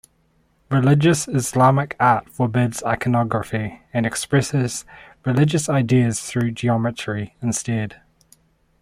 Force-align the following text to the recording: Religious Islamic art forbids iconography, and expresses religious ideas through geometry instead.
Religious 0.71 1.27
Islamic 1.27 1.95
art 1.99 2.27
forbids 2.27 2.81
iconography, 2.81 3.83
and 3.93 4.03
expresses 4.03 4.83
religious 5.27 5.69
ideas 5.69 6.19
through 6.21 6.49
geometry 6.49 7.35
instead. 7.39 8.01